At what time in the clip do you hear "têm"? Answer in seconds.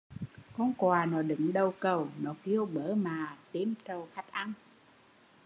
3.51-3.75